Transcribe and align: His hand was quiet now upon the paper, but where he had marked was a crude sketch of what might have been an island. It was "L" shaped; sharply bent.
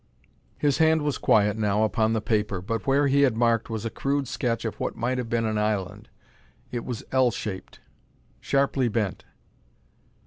His 0.57 0.79
hand 0.79 1.03
was 1.03 1.19
quiet 1.19 1.55
now 1.57 1.83
upon 1.83 2.13
the 2.13 2.21
paper, 2.21 2.59
but 2.59 2.87
where 2.87 3.05
he 3.05 3.21
had 3.21 3.37
marked 3.37 3.69
was 3.69 3.85
a 3.85 3.91
crude 3.91 4.27
sketch 4.27 4.65
of 4.65 4.73
what 4.79 4.95
might 4.95 5.19
have 5.19 5.29
been 5.29 5.45
an 5.45 5.59
island. 5.59 6.09
It 6.71 6.83
was 6.85 7.03
"L" 7.11 7.29
shaped; 7.29 7.79
sharply 8.39 8.87
bent. 8.87 9.25